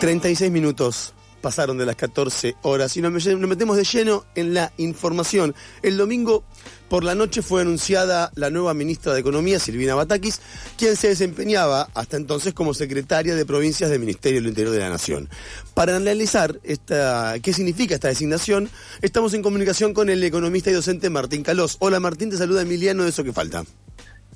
36 0.00 0.52
minutos 0.52 1.12
pasaron 1.40 1.76
de 1.76 1.84
las 1.84 1.96
14 1.96 2.54
horas 2.62 2.96
y 2.96 3.02
nos 3.02 3.12
metemos 3.12 3.76
de 3.76 3.82
lleno 3.82 4.24
en 4.36 4.54
la 4.54 4.72
información. 4.76 5.56
El 5.82 5.96
domingo 5.96 6.44
por 6.88 7.02
la 7.02 7.16
noche 7.16 7.42
fue 7.42 7.62
anunciada 7.62 8.30
la 8.36 8.48
nueva 8.48 8.74
ministra 8.74 9.12
de 9.12 9.20
Economía, 9.20 9.58
Silvina 9.58 9.96
Batakis, 9.96 10.40
quien 10.76 10.94
se 10.94 11.08
desempeñaba 11.08 11.88
hasta 11.94 12.16
entonces 12.16 12.54
como 12.54 12.74
secretaria 12.74 13.34
de 13.34 13.44
provincias 13.44 13.90
del 13.90 13.98
Ministerio 13.98 14.40
del 14.40 14.50
Interior 14.50 14.72
de 14.72 14.80
la 14.80 14.88
Nación. 14.88 15.28
Para 15.74 15.96
analizar 15.96 16.60
esta, 16.62 17.34
qué 17.42 17.52
significa 17.52 17.94
esta 17.94 18.08
designación, 18.08 18.68
estamos 19.02 19.34
en 19.34 19.42
comunicación 19.42 19.94
con 19.94 20.10
el 20.10 20.22
economista 20.22 20.70
y 20.70 20.74
docente 20.74 21.10
Martín 21.10 21.42
Calós. 21.42 21.76
Hola 21.80 21.98
Martín, 21.98 22.30
te 22.30 22.36
saluda 22.36 22.62
Emiliano 22.62 23.02
de 23.02 23.10
Eso 23.10 23.24
que 23.24 23.32
falta. 23.32 23.64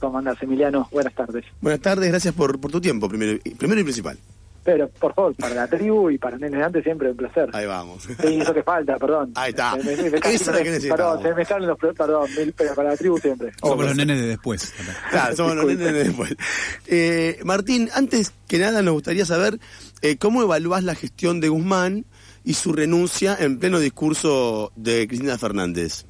¿Cómo 0.00 0.18
andás, 0.18 0.42
Emiliano? 0.42 0.88
Buenas 0.90 1.14
tardes. 1.14 1.44
Buenas 1.60 1.80
tardes, 1.80 2.08
gracias 2.08 2.34
por, 2.34 2.58
por 2.58 2.72
tu 2.72 2.80
tiempo, 2.80 3.08
primero, 3.08 3.38
primero 3.56 3.80
y 3.80 3.84
principal. 3.84 4.18
Pero, 4.64 4.88
por 4.88 5.12
favor, 5.14 5.34
para 5.34 5.54
la 5.54 5.66
tribu 5.66 6.10
y 6.10 6.18
para 6.18 6.38
Nenes 6.38 6.62
Antes 6.62 6.84
siempre 6.84 7.10
un 7.10 7.16
placer. 7.16 7.50
Ahí 7.52 7.66
vamos. 7.66 8.04
Sí, 8.04 8.40
eso 8.40 8.54
que 8.54 8.62
falta, 8.62 8.96
perdón. 8.96 9.32
Ahí 9.34 9.50
está. 9.50 9.76
Me, 9.76 9.96
me, 9.96 10.10
me, 10.10 10.18
Esa 10.18 10.60
es 10.60 10.80
que 10.80 10.88
Perdón, 10.88 11.22
se 11.22 11.34
me 11.34 11.44
salen 11.44 11.68
los 11.68 11.78
perdón, 11.78 12.28
pero 12.56 12.74
para 12.74 12.90
la 12.90 12.96
tribu 12.96 13.18
siempre. 13.18 13.52
Somos 13.60 13.84
los 13.84 13.96
nenes 13.96 14.20
de 14.20 14.26
después. 14.28 14.72
Claro, 15.10 15.36
somos 15.36 15.56
los 15.56 15.66
nenes 15.66 15.92
de 15.92 16.04
después. 16.04 16.36
Eh, 16.86 17.40
Martín, 17.44 17.90
antes 17.94 18.32
que 18.46 18.58
nada 18.58 18.82
nos 18.82 18.94
gustaría 18.94 19.26
saber 19.26 19.58
eh, 20.00 20.16
cómo 20.16 20.42
evaluás 20.42 20.84
la 20.84 20.94
gestión 20.94 21.40
de 21.40 21.48
Guzmán 21.48 22.04
y 22.44 22.54
su 22.54 22.72
renuncia 22.72 23.36
en 23.38 23.58
pleno 23.58 23.78
discurso 23.78 24.72
de 24.76 25.08
Cristina 25.08 25.38
Fernández. 25.38 26.04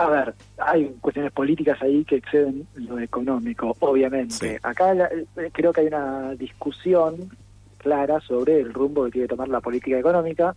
A 0.00 0.08
ver, 0.08 0.34
hay 0.56 0.86
cuestiones 0.98 1.30
políticas 1.30 1.80
ahí 1.82 2.06
que 2.06 2.16
exceden 2.16 2.66
lo 2.74 2.98
económico, 2.98 3.76
obviamente. 3.80 4.58
Acá 4.62 4.94
eh, 4.94 5.50
creo 5.52 5.74
que 5.74 5.82
hay 5.82 5.88
una 5.88 6.34
discusión 6.36 7.28
clara 7.76 8.18
sobre 8.20 8.60
el 8.60 8.72
rumbo 8.72 9.04
que 9.04 9.10
tiene 9.10 9.26
que 9.26 9.34
tomar 9.36 9.48
la 9.48 9.60
política 9.60 9.98
económica. 9.98 10.56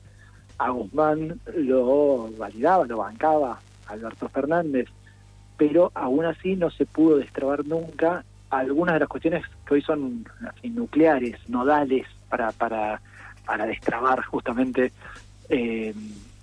A 0.58 0.70
Guzmán 0.70 1.42
lo 1.58 2.32
validaba, 2.38 2.86
lo 2.86 3.00
bancaba 3.00 3.60
Alberto 3.88 4.30
Fernández, 4.30 4.88
pero 5.58 5.92
aún 5.94 6.24
así 6.24 6.56
no 6.56 6.72
se 6.72 6.86
pudo 6.86 7.18
destrabar 7.18 7.66
nunca 7.66 8.24
algunas 8.50 8.94
de 8.94 9.00
las 9.02 9.10
cuestiones 9.10 9.44
que 9.68 9.74
hoy 9.74 9.82
son 9.82 10.26
nucleares, 10.64 11.38
nodales, 11.50 12.08
para, 12.30 12.54
para, 12.54 13.02
para 13.46 13.66
destrabar 13.66 14.24
justamente 14.24 14.94
eh, 15.50 15.94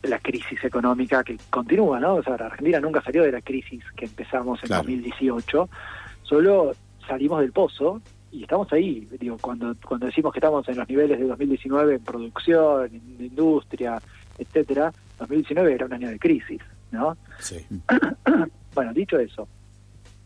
la 0.02 0.18
crisis 0.18 0.62
económica 0.64 1.22
que 1.22 1.36
continúa, 1.50 2.00
¿no? 2.00 2.16
O 2.16 2.22
sea, 2.22 2.34
Argentina 2.34 2.80
nunca 2.80 3.02
salió 3.02 3.22
de 3.22 3.32
la 3.32 3.42
crisis 3.42 3.82
que 3.96 4.06
empezamos 4.06 4.62
en 4.64 4.70
2018, 4.70 5.68
solo 6.22 6.72
salimos 7.06 7.40
del 7.40 7.52
pozo 7.52 8.00
y 8.32 8.42
estamos 8.42 8.72
ahí. 8.72 9.06
Digo, 9.18 9.36
cuando 9.40 9.74
cuando 9.86 10.06
decimos 10.06 10.32
que 10.32 10.38
estamos 10.38 10.66
en 10.68 10.76
los 10.76 10.88
niveles 10.88 11.18
de 11.18 11.26
2019 11.26 11.96
en 11.96 12.04
producción, 12.04 12.86
en 12.86 13.24
industria, 13.24 14.00
etcétera, 14.38 14.92
2019 15.18 15.74
era 15.74 15.86
un 15.86 15.92
año 15.92 16.08
de 16.08 16.18
crisis, 16.18 16.60
¿no? 16.90 17.16
Sí. 17.38 17.66
bueno, 18.74 18.92
dicho 18.94 19.18
eso, 19.18 19.48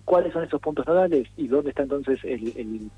¿cuáles 0.04 0.32
son 0.32 0.44
esos 0.44 0.60
puntos 0.60 0.86
nodales 0.86 1.28
y 1.36 1.48
dónde 1.48 1.70
está 1.70 1.82
entonces 1.82 2.22
el, 2.22 2.52
el, 2.56 2.90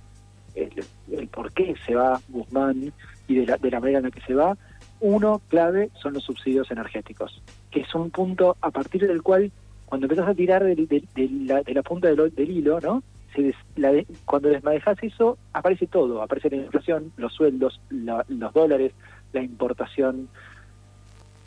el, 0.55 0.85
el 1.19 1.29
por 1.29 1.53
qué 1.53 1.75
se 1.87 1.95
va 1.95 2.21
Guzmán 2.29 2.93
y 3.29 3.35
de 3.35 3.47
la, 3.47 3.57
de 3.57 3.71
la 3.71 3.81
manera 3.81 3.99
en 3.99 4.05
la 4.05 4.11
que 4.11 4.21
se 4.21 4.35
va? 4.35 4.57
Uno 5.01 5.41
clave 5.49 5.91
son 6.01 6.15
los 6.15 6.25
subsidios 6.25 6.71
energéticos, 6.71 7.43
que 7.71 7.81
es 7.81 7.95
un 7.95 8.11
punto 8.11 8.57
a 8.61 8.71
partir 8.71 9.07
del 9.07 9.23
cual, 9.23 9.51
cuando 9.85 10.07
empezás 10.07 10.29
a 10.29 10.35
tirar 10.35 10.65
de, 10.65 11.03
la, 11.45 11.63
de 11.63 11.75
la, 11.75 11.83
punta 11.83 12.09
del, 12.09 12.51
hilo, 12.51 12.81
¿no? 12.81 13.03
Se 13.35 13.55
la 13.77 13.93
cuando 14.25 14.49
desmadejas 14.49 14.97
eso, 15.03 15.37
aparece 15.53 15.87
todo. 15.87 16.23
Aparece 16.23 16.51
la 16.51 16.57
inflación, 16.57 17.13
los 17.17 17.33
sueldos, 17.35 17.81
los 17.91 18.55
dólares, 18.55 18.93
la 19.33 19.43
importación, 19.43 20.29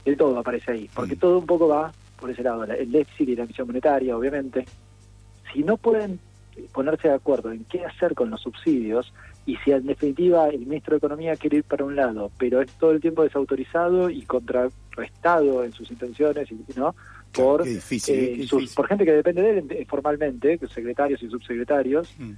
de 0.05 0.15
todo 0.15 0.37
aparece 0.37 0.71
ahí. 0.71 0.89
Porque 0.93 1.15
mm. 1.15 1.19
todo 1.19 1.39
un 1.39 1.45
poco 1.45 1.67
va 1.67 1.91
por 2.19 2.29
ese 2.29 2.43
lado. 2.43 2.63
El 2.65 2.91
déficit 2.91 3.29
y 3.29 3.35
la 3.35 3.43
emisión 3.43 3.67
monetaria, 3.67 4.15
obviamente. 4.15 4.65
Si 5.51 5.63
no 5.63 5.77
pueden 5.77 6.19
ponerse 6.73 7.07
de 7.07 7.15
acuerdo 7.15 7.51
en 7.51 7.63
qué 7.65 7.85
hacer 7.85 8.13
con 8.13 8.29
los 8.29 8.41
subsidios 8.41 9.13
y 9.49 9.57
si 9.63 9.71
en 9.71 9.87
definitiva 9.87 10.47
el 10.47 10.59
ministro 10.59 10.93
de 10.93 10.97
Economía 10.99 11.35
quiere 11.35 11.57
ir 11.57 11.63
para 11.63 11.83
un 11.83 11.95
lado, 11.95 12.31
pero 12.37 12.61
es 12.61 12.71
todo 12.73 12.91
el 12.91 13.01
tiempo 13.01 13.23
desautorizado 13.23 14.07
y 14.11 14.21
contrarrestado 14.21 15.63
en 15.63 15.71
sus 15.71 15.89
intenciones, 15.89 16.47
¿no? 16.75 16.93
Por, 17.31 17.67
eh, 17.67 18.47
por 18.75 18.87
gente 18.87 19.05
que 19.05 19.11
depende 19.11 19.41
de 19.41 19.57
él 19.57 19.65
eh, 19.71 19.85
formalmente, 19.89 20.59
secretarios 20.67 21.23
y 21.23 21.29
subsecretarios, 21.29 22.13
mm. 22.19 22.31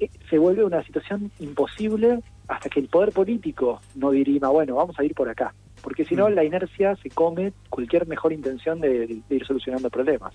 eh, 0.00 0.10
se 0.30 0.38
vuelve 0.38 0.64
una 0.64 0.82
situación 0.82 1.30
imposible 1.40 2.20
hasta 2.48 2.70
que 2.70 2.80
el 2.80 2.88
poder 2.88 3.12
político 3.12 3.82
no 3.94 4.10
dirima, 4.10 4.48
bueno, 4.48 4.76
vamos 4.76 4.98
a 4.98 5.04
ir 5.04 5.14
por 5.14 5.28
acá, 5.28 5.54
porque 5.82 6.06
si 6.06 6.14
no 6.14 6.26
mm. 6.30 6.32
la 6.32 6.44
inercia 6.44 6.96
se 6.96 7.10
come 7.10 7.52
cualquier 7.68 8.06
mejor 8.06 8.32
intención 8.32 8.80
de, 8.80 9.20
de 9.28 9.36
ir 9.36 9.44
solucionando 9.44 9.90
problemas. 9.90 10.32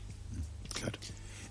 Claro. 0.79 0.99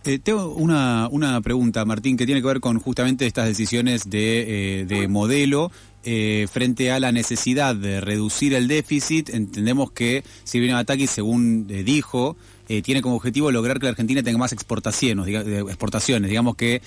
Eh, 0.04 0.18
tengo 0.18 0.54
una, 0.54 1.08
una 1.10 1.40
pregunta, 1.42 1.84
Martín, 1.84 2.16
que 2.16 2.24
tiene 2.24 2.40
que 2.40 2.46
ver 2.46 2.60
con 2.60 2.78
justamente 2.78 3.26
estas 3.26 3.46
decisiones 3.46 4.08
de, 4.08 4.86
eh, 4.88 5.08
modelo 5.08 5.70
eh, 6.04 6.46
frente 6.50 6.90
a 6.90 6.98
la 6.98 7.12
necesidad 7.12 7.76
de 7.76 8.00
reducir 8.00 8.54
el 8.54 8.66
déficit. 8.66 9.28
Entendemos 9.28 9.92
que 9.92 10.24
si 10.44 10.58
viene 10.58 10.74
Ataki, 10.74 11.06
según 11.06 11.66
dijo, 11.66 12.36
tiene 12.84 13.02
como 13.02 13.16
objetivo 13.16 13.50
lograr 13.50 13.80
que 13.80 13.86
la 13.86 13.90
Argentina 13.90 14.22
tenga 14.22 14.38
más 14.38 14.52
exportaciones, 14.52 15.26
exportaciones. 15.26 16.30
Digamos 16.30 16.54
que 16.54 16.80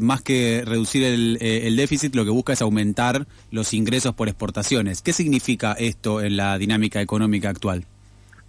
más 0.00 0.22
que 0.22 0.62
reducir 0.64 1.02
el, 1.02 1.38
el, 1.40 1.74
déficit, 1.74 2.14
lo 2.14 2.24
que 2.24 2.30
busca 2.30 2.52
es 2.52 2.62
aumentar 2.62 3.26
los 3.50 3.74
ingresos 3.74 4.14
por 4.14 4.28
exportaciones. 4.28 5.02
¿Qué 5.02 5.12
significa 5.12 5.72
esto 5.72 6.22
en 6.22 6.36
la 6.36 6.56
dinámica 6.58 7.02
económica 7.02 7.48
actual? 7.50 7.84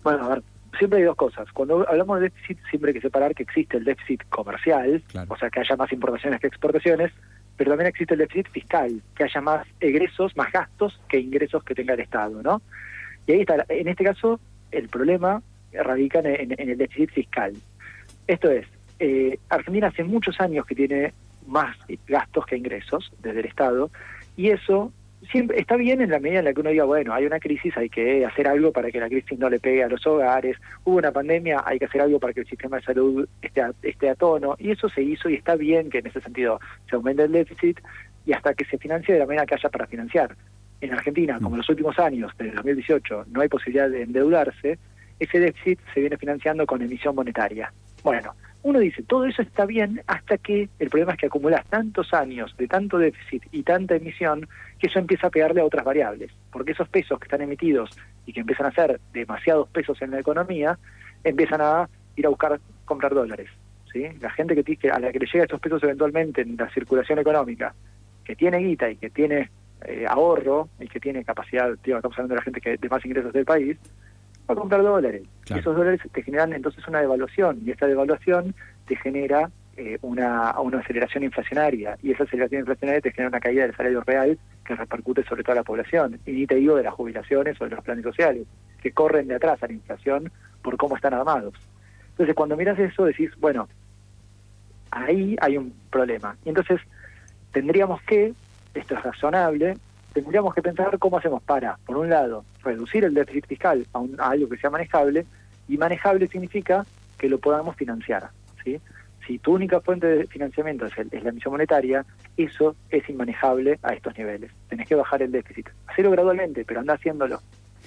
Bueno, 0.04 0.26
a 0.26 0.30
ver, 0.30 0.44
siempre 0.78 1.00
hay 1.00 1.06
dos 1.06 1.16
cosas. 1.16 1.52
Cuando 1.52 1.88
hablamos 1.88 2.20
de 2.20 2.30
déficit, 2.30 2.60
siempre 2.70 2.90
hay 2.90 2.96
que 2.96 3.02
separar 3.02 3.34
que 3.36 3.44
existe 3.44 3.78
el 3.78 3.84
déficit 3.84 4.24
comercial, 4.30 5.04
o 5.28 5.38
sea, 5.38 5.50
que 5.50 5.60
haya 5.60 5.76
más 5.76 5.92
importaciones 5.92 6.40
que 6.40 6.48
exportaciones, 6.48 7.12
pero 7.56 7.72
también 7.72 7.88
existe 7.88 8.14
el 8.14 8.20
déficit 8.20 8.48
fiscal, 8.50 9.02
que 9.16 9.24
haya 9.24 9.42
más 9.42 9.68
egresos, 9.80 10.36
más 10.38 10.52
gastos 10.52 11.00
que 11.10 11.20
ingresos 11.20 11.64
que 11.64 11.76
tenga 11.76 11.94
el 11.94 12.02
Estado, 12.02 12.42
¿no? 12.42 12.62
Y 13.26 13.34
ahí 13.34 13.42
está, 13.42 13.66
en 13.70 13.88
este 13.88 14.04
caso, 14.04 14.40
el 14.72 14.90
problema 14.90 15.42
radica 15.74 16.20
en, 16.20 16.56
el 16.58 16.78
déficit 16.78 17.12
fiscal. 17.12 17.54
Esto 18.28 18.50
es, 18.52 18.66
eh, 19.00 19.40
Argentina 19.50 19.88
hace 19.88 20.04
muchos 20.04 20.40
años 20.40 20.66
que 20.66 20.76
tiene 20.76 21.14
más 21.46 21.76
gastos 22.08 22.46
que 22.46 22.58
ingresos 22.58 23.12
desde 23.22 23.40
el 23.40 23.46
Estado, 23.46 23.90
y 24.36 24.50
eso 24.50 24.92
siempre 25.32 25.60
está 25.60 25.76
bien 25.76 26.02
en 26.02 26.12
la 26.12 26.20
medida 26.20 26.40
en 26.40 26.46
la 26.46 26.54
que 26.54 26.62
uno 26.62 26.70
diga, 26.70 26.86
bueno, 26.86 27.14
hay 27.14 27.26
una 27.26 27.40
crisis, 27.40 27.76
hay 27.78 27.90
que 27.90 28.26
hacer 28.26 28.48
algo 28.48 28.72
para 28.72 28.92
que 28.92 29.00
la 29.00 29.08
crisis 29.08 29.38
no 29.38 29.50
le 29.50 29.60
pegue 29.60 29.84
a 29.84 29.88
los 29.88 30.06
hogares, 30.06 30.58
hubo 30.84 30.98
una 30.98 31.12
pandemia, 31.12 31.64
hay 31.66 31.80
que 31.80 31.86
hacer 31.86 32.02
algo 32.02 32.20
para 32.20 32.34
que 32.34 32.42
el 32.42 32.48
sistema 32.48 32.78
de 32.78 32.84
salud 32.84 33.28
esté 33.42 33.62
a, 33.62 33.72
esté 33.82 34.10
a 34.10 34.16
tono, 34.16 34.56
y 34.60 34.72
eso 34.72 34.90
se 34.90 35.02
hizo 35.02 35.30
y 35.30 35.36
está 35.36 35.56
bien 35.56 35.90
que 35.90 36.00
en 36.00 36.08
ese 36.08 36.22
sentido 36.22 36.60
se 36.90 36.96
aumente 36.96 37.24
el 37.24 37.32
déficit 37.32 37.80
y 38.26 38.34
hasta 38.34 38.54
que 38.54 38.66
se 38.66 38.78
financie 38.78 39.14
de 39.14 39.20
la 39.20 39.26
manera 39.26 39.46
que 39.46 39.56
haya 39.56 39.70
para 39.70 39.88
financiar. 39.88 40.36
En 40.80 40.94
Argentina, 40.94 41.40
como 41.42 41.56
en 41.56 41.60
los 41.60 41.70
últimos 41.70 41.98
años, 41.98 42.32
desde 42.38 42.56
2018, 42.56 43.26
no 43.32 43.42
hay 43.42 43.48
posibilidad 43.48 43.90
de 43.90 44.04
endeudarse, 44.04 44.78
ese 45.20 45.40
déficit 45.40 45.80
se 45.94 46.02
viene 46.02 46.18
financiando 46.18 46.66
con 46.66 46.82
emisión 46.82 47.16
monetaria. 47.16 47.74
Bueno, 48.04 48.34
uno 48.64 48.80
dice, 48.80 49.04
todo 49.04 49.26
eso 49.26 49.42
está 49.42 49.66
bien 49.66 50.02
hasta 50.08 50.38
que 50.38 50.70
el 50.80 50.90
problema 50.90 51.14
es 51.14 51.20
que 51.20 51.28
acumulas 51.28 51.66
tantos 51.68 52.14
años 52.14 52.56
de 52.58 52.68
tanto 52.68 52.98
déficit 52.98 53.44
y 53.52 53.64
tanta 53.64 53.96
emisión 53.96 54.48
que 54.80 54.88
eso 54.88 55.00
empieza 55.00 55.28
a 55.28 55.30
pegarle 55.30 55.62
a 55.62 55.66
otras 55.66 55.86
variables, 55.86 56.32
porque 56.52 56.72
esos 56.72 56.90
pesos 56.90 57.20
que 57.20 57.26
están 57.26 57.42
emitidos 57.42 57.90
y 58.26 58.34
que 58.34 58.42
empiezan 58.42 58.68
a 58.68 58.72
ser 58.72 59.00
demasiados 59.14 59.70
pesos 59.70 60.02
en 60.02 60.12
la 60.12 60.20
economía, 60.20 60.78
empiezan 61.24 61.62
a 61.62 61.90
ir 62.16 62.26
a 62.26 62.30
buscar 62.30 62.60
comprar 62.86 63.14
dólares. 63.14 63.50
¿sí? 63.92 64.06
La 64.20 64.32
gente 64.32 64.62
que, 64.62 64.90
a 64.90 65.00
la 65.00 65.12
que 65.12 65.20
le 65.20 65.26
llega 65.26 65.44
estos 65.44 65.60
pesos 65.60 65.82
eventualmente 65.84 66.42
en 66.42 66.58
la 66.58 66.70
circulación 66.70 67.20
económica, 67.20 67.74
que 68.24 68.36
tiene 68.36 68.58
guita 68.58 68.90
y 68.90 68.98
que 68.98 69.10
tiene 69.10 69.50
eh, 69.86 70.06
ahorro 70.08 70.70
y 70.80 70.88
que 70.88 71.00
tiene 71.00 71.24
capacidad, 71.24 71.72
estamos 71.72 72.18
hablando 72.18 72.34
de 72.34 72.36
la 72.36 72.44
gente 72.44 72.60
que 72.60 72.78
de 72.78 72.90
más 72.90 73.06
ingresos 73.06 73.32
del 73.32 73.46
país, 73.46 73.78
a 74.54 74.56
comprar 74.56 74.82
dólares. 74.84 75.24
Y 75.50 75.58
esos 75.58 75.76
dólares 75.76 76.02
te 76.12 76.24
generan 76.24 76.54
entonces 76.54 76.88
una 76.88 77.02
devaluación, 77.02 77.62
y 77.66 77.72
esta 77.72 77.88
devaluación 77.88 78.54
te 78.88 78.96
genera 78.96 79.50
eh, 79.76 79.98
una, 80.02 80.60
una 80.60 80.80
aceleración 80.80 81.24
inflacionaria, 81.24 81.98
y 82.02 82.12
esa 82.12 82.24
aceleración 82.24 82.62
inflacionaria 82.62 83.02
te 83.02 83.12
genera 83.12 83.30
una 83.30 83.40
caída 83.40 83.64
del 83.64 83.76
salario 83.76 84.02
real 84.02 84.38
que 84.66 84.76
repercute 84.76 85.24
sobre 85.24 85.44
toda 85.44 85.56
la 85.56 85.64
población. 85.64 86.20
Y 86.26 86.32
ni 86.32 86.48
te 86.48 86.56
digo 86.56 86.76
de 86.76 86.84
las 86.84 86.94
jubilaciones 86.94 87.60
o 87.62 87.66
de 87.66 87.72
los 87.72 87.84
planes 87.84 88.04
sociales, 88.04 88.48
que 88.82 88.92
corren 88.92 89.28
de 89.28 89.36
atrás 89.36 89.62
a 89.64 89.68
la 89.68 89.74
inflación 89.74 90.32
por 90.62 90.78
cómo 90.78 90.96
están 90.96 91.14
armados. 91.14 91.54
Entonces, 92.12 92.36
cuando 92.36 92.58
miras 92.58 92.80
eso, 92.80 93.06
decís, 93.06 93.32
bueno, 93.40 93.68
ahí 94.92 95.36
hay 95.40 95.58
un 95.58 95.74
problema. 95.90 96.36
Y 96.44 96.50
entonces, 96.50 96.82
tendríamos 97.52 98.02
que, 98.04 98.34
esto 98.74 98.96
es 98.96 99.04
razonable, 99.04 99.78
tendríamos 100.22 100.54
que 100.54 100.62
pensar 100.62 100.98
cómo 100.98 101.18
hacemos 101.18 101.44
para, 101.44 101.78
por 101.86 101.98
un 101.98 102.10
lado, 102.10 102.44
reducir 102.64 103.04
el 103.04 103.14
déficit 103.14 103.46
fiscal 103.46 103.86
a, 103.94 104.00
un, 104.00 104.16
algo 104.20 104.50
que 104.50 104.58
sea 104.58 104.70
manejable, 104.70 105.26
y 105.68 105.78
manejable 105.78 106.28
significa 106.28 106.86
que 107.18 107.30
lo 107.30 107.40
podamos 107.40 107.76
financiar. 107.76 108.30
¿sí? 108.64 108.80
si 109.28 109.38
tu 109.40 109.54
única 109.54 109.82
fuente 109.82 110.08
de 110.08 110.28
financiamiento 110.28 110.86
es, 110.86 110.94
la 110.98 111.30
emisión 111.30 111.52
monetaria, 111.52 112.06
eso 112.38 112.76
es 112.90 113.08
inmanejable 113.10 113.78
a 113.84 113.94
estos 113.94 114.18
niveles. 114.18 114.52
Tenés 114.70 114.88
que 114.88 114.96
bajar 114.96 115.22
el 115.22 115.32
déficit. 115.32 115.68
Hacerlo 115.86 116.12
gradualmente, 116.12 116.64
pero 116.66 116.80
anda 116.80 116.94
haciéndolo. 116.94 117.42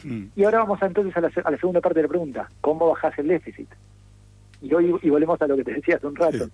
Hmm. 0.04 0.26
Y 0.36 0.44
ahora 0.44 0.58
vamos 0.58 0.80
entonces 0.82 1.16
a 1.16 1.20
la, 1.20 1.58
segunda 1.58 1.80
parte 1.80 1.98
de 1.98 2.02
la 2.02 2.08
pregunta. 2.08 2.48
¿Cómo 2.60 2.90
bajás 2.90 3.18
el 3.18 3.28
déficit? 3.28 3.68
Y 4.60 4.72
hoy 4.74 4.94
y 5.02 5.08
volvemos 5.08 5.40
a 5.40 5.46
lo 5.46 5.56
que 5.56 5.64
te 5.64 5.74
decía 5.74 5.96
hace 5.96 6.06
un 6.06 6.16
rato. 6.16 6.48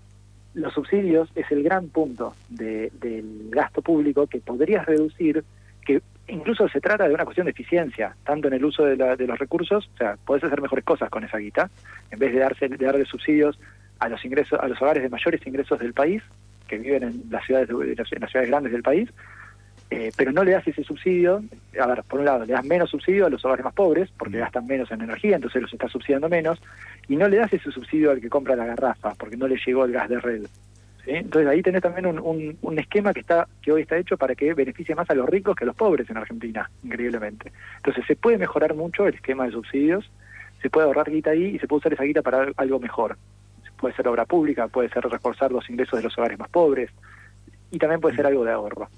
Los 0.54 0.72
subsidios 0.72 1.28
es 1.34 1.50
el 1.50 1.62
gran 1.62 1.88
punto 1.88 2.34
del 2.48 3.50
gasto 3.50 3.82
público 3.82 4.26
que 4.26 4.38
podrías 4.38 4.86
reducir, 4.86 5.44
que 5.86 6.02
incluso 6.28 6.68
se 6.68 6.80
trata 6.80 7.08
de 7.08 7.14
una 7.14 7.24
cuestión 7.24 7.46
de 7.46 7.52
eficiencia, 7.52 8.16
tanto 8.24 8.48
en 8.48 8.54
el 8.54 8.64
uso 8.64 8.84
de, 8.84 8.96
los 8.96 9.38
recursos, 9.38 9.88
o 9.94 9.96
sea, 9.96 10.16
podés 10.24 10.44
hacer 10.44 10.60
mejores 10.60 10.84
cosas 10.84 11.08
con 11.08 11.24
esa 11.24 11.38
guita, 11.38 11.70
en 12.10 12.18
vez 12.18 12.32
de, 12.32 12.40
darse, 12.40 12.68
de 12.68 12.84
darle 12.84 13.04
subsidios 13.04 13.58
a 14.00 14.08
los 14.08 14.22
ingresos, 14.24 14.58
a 14.60 14.68
los 14.68 14.80
hogares 14.82 15.02
de 15.02 15.08
mayores 15.08 15.46
ingresos 15.46 15.78
del 15.78 15.94
país, 15.94 16.22
que 16.66 16.78
viven 16.78 17.04
en 17.04 17.22
las 17.30 17.46
ciudades, 17.46 17.70
en 17.70 17.96
las 17.96 18.30
ciudades 18.30 18.50
grandes 18.50 18.72
del 18.72 18.82
país, 18.82 19.08
eh, 19.88 20.10
pero 20.16 20.32
no 20.32 20.42
le 20.42 20.50
das 20.50 20.66
ese 20.66 20.82
subsidio, 20.82 21.44
a 21.80 21.86
ver, 21.86 22.02
por 22.02 22.18
un 22.18 22.26
lado, 22.26 22.44
le 22.44 22.52
das 22.52 22.64
menos 22.64 22.90
subsidio 22.90 23.26
a 23.26 23.30
los 23.30 23.44
hogares 23.44 23.64
más 23.64 23.74
pobres, 23.74 24.10
porque 24.18 24.38
mm. 24.38 24.40
gastan 24.40 24.66
menos 24.66 24.90
en 24.90 25.00
energía, 25.00 25.36
entonces 25.36 25.62
los 25.62 25.72
está 25.72 25.88
subsidiando 25.88 26.28
menos, 26.28 26.60
y 27.06 27.16
no 27.16 27.28
le 27.28 27.36
das 27.36 27.52
ese 27.52 27.70
subsidio 27.70 28.10
al 28.10 28.20
que 28.20 28.28
compra 28.28 28.56
la 28.56 28.66
garrafa, 28.66 29.14
porque 29.14 29.36
no 29.36 29.46
le 29.46 29.56
llegó 29.64 29.84
el 29.84 29.92
gas 29.92 30.08
de 30.08 30.18
red. 30.18 30.46
Entonces 31.06 31.48
ahí 31.48 31.62
tenés 31.62 31.82
también 31.82 32.06
un, 32.06 32.58
un, 32.60 32.78
esquema 32.78 33.12
que 33.14 33.20
está 33.20 33.46
que 33.62 33.70
hoy 33.70 33.82
está 33.82 33.96
hecho 33.96 34.16
para 34.16 34.34
que 34.34 34.54
beneficie 34.54 34.94
más 34.96 35.08
a 35.08 35.14
los 35.14 35.28
ricos 35.28 35.54
que 35.54 35.62
a 35.62 35.66
los 35.66 35.76
pobres 35.76 36.10
en 36.10 36.16
Argentina, 36.16 36.68
increíblemente. 36.82 37.52
Entonces 37.76 38.04
se 38.06 38.16
puede 38.16 38.38
mejorar 38.38 38.74
mucho 38.74 39.06
el 39.06 39.14
esquema 39.14 39.44
de 39.44 39.52
subsidios, 39.52 40.10
se 40.60 40.68
puede 40.68 40.86
ahorrar 40.86 41.08
guita 41.08 41.30
ahí 41.30 41.44
y 41.44 41.58
se 41.60 41.68
puede 41.68 41.78
usar 41.78 41.92
esa 41.92 42.02
guita 42.02 42.22
para 42.22 42.48
algo 42.56 42.80
mejor. 42.80 43.16
Puede 43.78 43.94
ser 43.94 44.08
obra 44.08 44.24
pública, 44.24 44.66
puede 44.66 44.88
ser 44.88 45.04
reforzar 45.04 45.52
los 45.52 45.68
ingresos 45.70 45.98
de 45.98 46.02
los 46.02 46.18
hogares 46.18 46.38
más 46.38 46.48
pobres 46.48 46.90
y 47.70 47.78
también 47.78 48.00
puede 48.00 48.16
ser 48.16 48.26
algo 48.26 48.44
de 48.44 48.52
ahorro. 48.52 48.88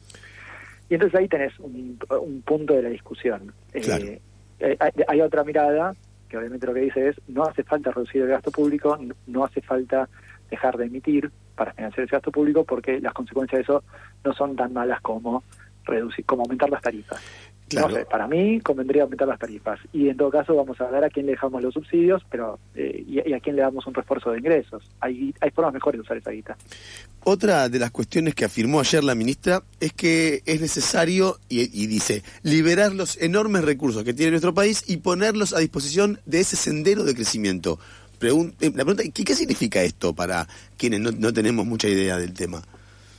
Y 0.88 0.94
entonces 0.94 1.18
ahí 1.18 1.28
tenés 1.28 1.58
un, 1.58 1.98
punto 2.46 2.74
de 2.74 2.82
la 2.82 2.88
discusión. 2.88 3.52
Eh, 3.74 4.20
eh, 4.60 4.76
hay, 5.06 5.20
otra 5.20 5.44
mirada 5.44 5.94
que 6.28 6.38
obviamente 6.38 6.66
lo 6.66 6.72
que 6.72 6.80
dice 6.80 7.08
es 7.08 7.20
no 7.28 7.44
hace 7.44 7.62
falta 7.64 7.90
reducir 7.90 8.22
el 8.22 8.28
gasto 8.28 8.50
público, 8.50 8.98
no 9.26 9.44
hace 9.44 9.60
falta 9.60 10.08
dejar 10.50 10.78
de 10.78 10.86
emitir 10.86 11.30
para 11.58 11.72
financiar 11.72 12.04
el 12.04 12.08
gasto 12.08 12.30
público 12.30 12.64
porque 12.64 13.00
las 13.00 13.12
consecuencias 13.12 13.58
de 13.58 13.62
eso 13.64 13.82
no 14.24 14.32
son 14.32 14.54
tan 14.54 14.72
malas 14.72 15.00
como 15.00 15.42
reducir, 15.84 16.24
como 16.24 16.42
aumentar 16.42 16.70
las 16.70 16.80
tarifas. 16.80 17.20
No 17.74 17.90
sé, 17.90 18.06
para 18.06 18.26
mí 18.26 18.60
convendría 18.60 19.02
aumentar 19.02 19.28
las 19.28 19.38
tarifas. 19.38 19.78
Y 19.92 20.08
en 20.08 20.16
todo 20.16 20.30
caso 20.30 20.54
vamos 20.54 20.80
a 20.80 20.86
ver 20.90 21.04
a 21.04 21.10
quién 21.10 21.26
le 21.26 21.32
dejamos 21.32 21.62
los 21.62 21.74
subsidios 21.74 22.22
pero 22.30 22.58
eh, 22.74 23.04
y, 23.06 23.32
a 23.32 23.40
quién 23.40 23.56
le 23.56 23.62
damos 23.62 23.86
un 23.86 23.92
refuerzo 23.92 24.30
de 24.30 24.38
ingresos. 24.38 24.90
Hay, 25.00 25.34
hay 25.40 25.50
formas 25.50 25.74
mejores 25.74 25.98
de 25.98 26.02
usar 26.02 26.16
esa 26.16 26.30
guita. 26.30 26.56
Otra 27.24 27.68
de 27.68 27.78
las 27.78 27.90
cuestiones 27.90 28.34
que 28.34 28.46
afirmó 28.46 28.80
ayer 28.80 29.04
la 29.04 29.14
ministra 29.14 29.62
es 29.80 29.92
que 29.92 30.42
es 30.46 30.60
necesario, 30.62 31.38
y, 31.50 31.86
dice, 31.86 32.22
liberar 32.42 32.94
los 32.94 33.20
enormes 33.20 33.64
recursos 33.64 34.02
que 34.04 34.14
tiene 34.14 34.30
nuestro 34.30 34.54
país 34.54 34.84
y 34.86 34.98
ponerlos 34.98 35.52
a 35.52 35.58
disposición 35.58 36.20
de 36.24 36.40
ese 36.40 36.56
sendero 36.56 37.04
de 37.04 37.14
crecimiento. 37.14 37.78
Eh, 38.20 38.72
la 38.74 38.84
pregunta, 38.84 39.02
¿qué, 39.14 39.24
¿qué 39.24 39.34
significa 39.34 39.82
esto 39.82 40.14
para 40.14 40.46
quienes 40.76 41.00
no, 41.00 41.10
no 41.12 41.32
tenemos 41.32 41.66
mucha 41.66 41.88
idea 41.88 42.16
del 42.16 42.34
tema? 42.34 42.62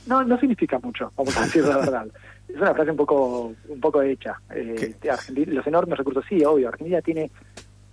No, 0.06 0.24
no 0.24 0.38
significa 0.38 0.78
mucho, 0.78 1.12
vamos 1.16 1.36
a 1.36 1.44
decir 1.44 1.64
la 1.64 1.76
verdad 1.76 2.06
es 2.54 2.60
una 2.60 2.74
frase 2.74 2.90
un 2.90 2.96
poco 2.96 3.54
un 3.68 3.80
poco 3.80 4.02
hecha. 4.02 4.40
Eh, 4.54 4.94
los 5.46 5.66
enormes 5.66 5.98
recursos, 5.98 6.24
sí, 6.28 6.44
obvio, 6.44 6.68
Argentina 6.68 7.00
tiene 7.00 7.30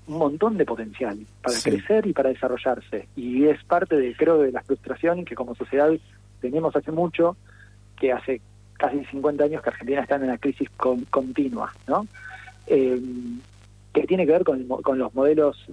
un 0.08 0.18
montón 0.18 0.58
de 0.58 0.66
potencial 0.66 1.20
para 1.42 1.60
crecer 1.60 2.08
y 2.08 2.14
para 2.14 2.30
desarrollarse. 2.30 3.08
Y 3.16 3.46
es 3.46 3.64
parte, 3.64 3.96
de 3.96 4.16
creo, 4.16 4.40
de 4.40 4.52
la 4.52 4.62
frustración 4.64 5.26
que 5.26 5.36
como 5.36 5.56
sociedad 5.56 5.92
tenemos 6.42 6.76
hace 6.76 6.92
mucho, 6.92 7.36
que 8.00 8.12
hace 8.12 8.42
casi 8.74 9.04
50 9.06 9.44
años 9.44 9.62
que 9.62 9.70
Argentina 9.70 10.02
está 10.02 10.16
en 10.16 10.24
una 10.24 10.38
crisis 10.38 10.70
continua, 11.10 11.74
¿no? 11.88 12.08
Eh, 12.68 13.02
que 13.94 14.04
tiene 14.04 14.26
que 14.26 14.32
ver 14.32 14.44
con, 14.44 14.66
con 14.68 14.98
los 15.00 15.14
modelos 15.14 15.66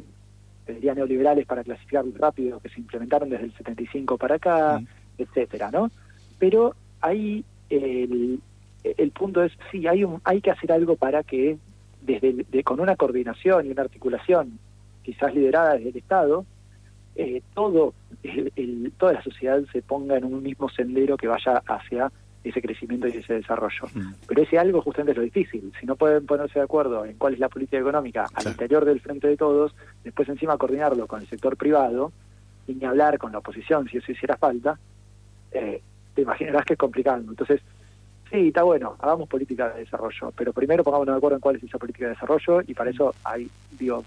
diría 0.72 0.94
neoliberales 0.94 1.46
para 1.46 1.62
clasificar 1.62 2.04
rápido 2.14 2.60
que 2.60 2.68
se 2.68 2.80
implementaron 2.80 3.28
desde 3.28 3.44
el 3.44 3.56
75 3.56 4.16
para 4.16 4.36
acá, 4.36 4.80
etcétera, 5.18 5.70
¿no? 5.70 5.90
Pero 6.38 6.74
ahí 7.00 7.44
el, 7.68 8.40
el 8.82 9.10
punto 9.10 9.42
es, 9.42 9.52
sí, 9.70 9.86
hay, 9.86 10.04
un, 10.04 10.20
hay 10.24 10.40
que 10.40 10.50
hacer 10.50 10.72
algo 10.72 10.96
para 10.96 11.22
que, 11.22 11.58
desde 12.02 12.64
con 12.64 12.80
una 12.80 12.96
coordinación 12.96 13.66
y 13.66 13.70
una 13.70 13.82
articulación, 13.82 14.58
quizás 15.02 15.34
liderada 15.34 15.74
desde 15.74 15.90
el 15.90 15.96
Estado, 15.96 16.46
eh, 17.16 17.42
todo 17.54 17.94
el, 18.22 18.92
toda 18.98 19.12
la 19.12 19.22
sociedad 19.22 19.62
se 19.72 19.82
ponga 19.82 20.16
en 20.16 20.24
un 20.24 20.42
mismo 20.42 20.68
sendero 20.68 21.16
que 21.16 21.28
vaya 21.28 21.62
hacia 21.66 22.10
ese 22.44 22.60
crecimiento 22.62 23.08
y 23.08 23.12
ese 23.12 23.34
desarrollo. 23.34 23.86
Mm. 23.94 24.12
Pero 24.26 24.42
ese 24.42 24.58
algo 24.58 24.82
justamente 24.82 25.12
es 25.12 25.18
lo 25.18 25.24
difícil. 25.24 25.72
Si 25.80 25.86
no 25.86 25.96
pueden 25.96 26.26
ponerse 26.26 26.58
de 26.58 26.64
acuerdo 26.64 27.04
en 27.04 27.16
cuál 27.16 27.34
es 27.34 27.40
la 27.40 27.48
política 27.48 27.78
económica 27.78 28.26
al 28.34 28.46
interior 28.46 28.84
del 28.84 29.00
frente 29.00 29.28
de 29.28 29.36
todos, 29.36 29.74
después 30.02 30.28
encima 30.28 30.58
coordinarlo 30.58 31.06
con 31.06 31.20
el 31.20 31.28
sector 31.28 31.56
privado 31.56 32.12
y 32.66 32.74
ni 32.74 32.84
hablar 32.84 33.18
con 33.18 33.32
la 33.32 33.38
oposición 33.38 33.88
si 33.88 33.98
eso 33.98 34.12
hiciera 34.12 34.36
falta, 34.36 34.78
eh, 35.52 35.82
te 36.14 36.22
imaginarás 36.22 36.64
que 36.64 36.74
es 36.74 36.78
complicado. 36.78 37.24
Entonces, 37.28 37.60
Sí, 38.30 38.48
está 38.48 38.64
bueno, 38.64 38.96
hagamos 38.98 39.28
política 39.28 39.68
de 39.70 39.80
desarrollo, 39.80 40.32
pero 40.34 40.52
primero 40.52 40.82
pongámonos 40.82 41.14
de 41.14 41.18
acuerdo 41.18 41.36
en 41.36 41.40
cuál 41.40 41.54
es 41.54 41.62
esa 41.62 41.78
política 41.78 42.06
de 42.06 42.14
desarrollo 42.14 42.62
y 42.66 42.74
para 42.74 42.90
eso 42.90 43.14
hay, 43.22 43.48
digo, 43.78 44.02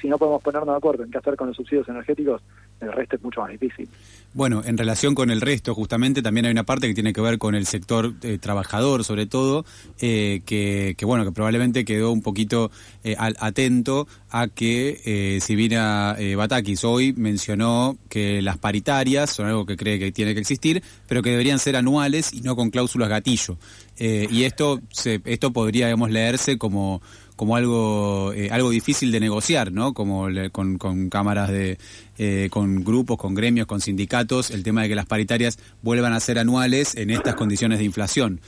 si 0.00 0.08
no 0.08 0.16
podemos 0.16 0.42
ponernos 0.42 0.70
de 0.70 0.76
acuerdo 0.76 1.04
en 1.04 1.10
qué 1.10 1.18
hacer 1.18 1.36
con 1.36 1.48
los 1.48 1.56
subsidios 1.56 1.88
energéticos, 1.88 2.40
el 2.80 2.92
resto 2.92 3.16
es 3.16 3.22
mucho 3.22 3.40
más 3.40 3.50
difícil. 3.50 3.88
Bueno, 4.34 4.62
en 4.64 4.76
relación 4.76 5.14
con 5.14 5.30
el 5.30 5.40
resto, 5.40 5.74
justamente, 5.74 6.22
también 6.22 6.46
hay 6.46 6.52
una 6.52 6.64
parte 6.64 6.86
que 6.86 6.94
tiene 6.94 7.12
que 7.12 7.20
ver 7.20 7.38
con 7.38 7.54
el 7.54 7.66
sector 7.66 8.14
eh, 8.22 8.38
trabajador, 8.38 9.02
sobre 9.02 9.26
todo, 9.26 9.64
eh, 10.00 10.42
que, 10.44 10.94
bueno, 11.02 11.24
que 11.24 11.32
probablemente 11.32 11.84
quedó 11.84 12.12
un 12.12 12.22
poquito 12.22 12.70
eh, 13.04 13.16
atento 13.18 14.06
a 14.30 14.48
que 14.48 15.38
si 15.40 15.56
viene 15.56 16.36
Batakis 16.36 16.84
hoy 16.84 17.14
mencionó 17.14 17.96
que 18.10 18.42
las 18.42 18.58
paritarias 18.58 19.30
son 19.30 19.46
algo 19.46 19.64
que 19.64 19.76
cree 19.76 19.98
que 19.98 20.12
tiene 20.12 20.34
que 20.34 20.40
existir, 20.40 20.82
pero 21.08 21.22
que 21.22 21.30
deberían 21.30 21.58
ser 21.58 21.76
anuales 21.76 22.34
y 22.34 22.42
no 22.42 22.54
con 22.54 22.70
cláusulas 22.70 23.08
gatillo. 23.08 23.56
y 23.98 24.42
esto, 24.42 24.80
se, 24.90 25.22
esto 25.24 25.50
podría, 25.52 25.86
digamos, 25.86 26.10
leerse 26.10 26.58
como 26.58 27.00
como 27.38 27.54
algo 27.54 28.32
eh, 28.34 28.48
algo 28.50 28.68
difícil 28.68 29.12
de 29.12 29.20
negociar, 29.20 29.70
¿no? 29.70 29.94
Como 29.94 30.26
con, 30.50 30.76
con, 30.76 31.08
cámaras 31.08 31.48
de 31.50 31.78
eh, 32.18 32.48
con 32.50 32.82
grupos, 32.82 33.16
con 33.16 33.32
gremios, 33.36 33.68
con 33.68 33.80
sindicatos, 33.80 34.50
el 34.50 34.64
tema 34.64 34.82
de 34.82 34.88
que 34.88 34.96
las 34.96 35.06
paritarias 35.06 35.56
vuelvan 35.80 36.12
a 36.12 36.18
ser 36.18 36.40
anuales 36.40 36.96
en 36.96 37.10
estas 37.10 37.36
condiciones 37.36 37.78
de 37.78 37.84
inflación. 37.84 38.40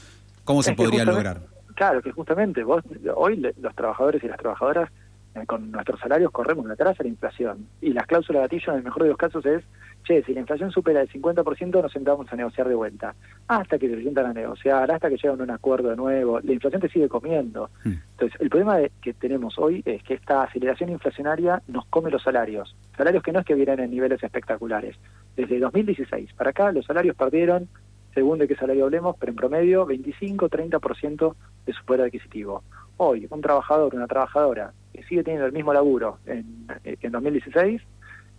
¿Cómo 0.43 0.61
se 0.61 0.73
podría 0.73 1.05
lograr? 1.05 1.39
Claro, 1.73 2.01
que 2.01 2.11
justamente 2.11 2.65
vos 2.65 2.83
hoy 3.15 3.37
los 3.37 3.75
trabajadores 3.75 4.21
y 4.25 4.27
las 4.27 4.37
trabajadoras 4.37 4.91
eh, 5.35 5.45
con 5.47 5.71
nuestros 5.71 5.97
salarios 6.01 6.29
corremos 6.29 6.69
atrás 6.69 6.99
a 6.99 7.03
la 7.03 7.09
inflación 7.09 7.67
y 7.79 7.93
las 7.93 8.05
cláusulas 8.07 8.41
de 8.41 8.57
gatillo 8.57 8.73
en 8.73 8.79
el 8.79 8.83
mejor 8.83 9.03
de 9.03 9.09
los 9.09 9.17
casos 9.17 9.45
es 9.45 9.63
che, 10.03 10.23
si 10.23 10.33
la 10.33 10.41
inflación 10.41 10.71
supera 10.71 11.01
el 11.01 11.09
50%, 11.09 11.81
nos 11.81 11.91
sentamos 11.91 12.31
a 12.31 12.35
negociar 12.35 12.67
de 12.67 12.75
vuelta. 12.75 13.15
Hasta 13.47 13.77
que 13.77 13.89
se 13.89 13.99
sientan 14.01 14.25
a 14.27 14.33
negociar, 14.33 14.91
hasta 14.91 15.09
que 15.09 15.17
llegan 15.17 15.39
a 15.39 15.43
un 15.43 15.51
acuerdo 15.51 15.89
de 15.89 15.95
nuevo. 15.95 16.39
La 16.41 16.53
inflación 16.53 16.81
te 16.81 16.89
sigue 16.89 17.07
comiendo. 17.07 17.69
Hmm. 17.83 17.93
Entonces, 18.11 18.39
el 18.41 18.49
problema 18.49 18.79
que 19.01 19.13
tenemos 19.13 19.57
hoy 19.57 19.81
es 19.85 20.03
que 20.03 20.15
esta 20.15 20.43
aceleración 20.43 20.89
inflacionaria 20.89 21.61
nos 21.67 21.85
come 21.87 22.11
los 22.11 22.23
salarios. 22.23 22.75
Salarios 22.97 23.23
que 23.23 23.31
no 23.31 23.39
es 23.39 23.45
que 23.45 23.55
vienen 23.55 23.79
en 23.79 23.91
niveles 23.91 24.21
espectaculares. 24.23 24.95
Desde 25.35 25.59
2016 25.59 26.33
para 26.33 26.51
acá, 26.51 26.71
los 26.71 26.85
salarios 26.85 27.15
perdieron, 27.15 27.67
según 28.13 28.39
de 28.39 28.47
qué 28.47 28.55
salario 28.55 28.85
hablemos, 28.85 29.15
pero 29.19 29.31
en 29.31 29.35
promedio 29.35 29.87
25-30% 29.87 31.35
de 31.65 31.73
su 31.73 31.85
poder 31.85 32.01
adquisitivo. 32.01 32.63
Hoy, 32.97 33.27
un 33.29 33.41
trabajador, 33.41 33.95
una 33.95 34.07
trabajadora 34.07 34.73
que 34.93 35.03
sigue 35.03 35.23
teniendo 35.23 35.47
el 35.47 35.53
mismo 35.53 35.73
laburo 35.73 36.17
en, 36.25 36.67
en 36.83 37.11
2016, 37.11 37.81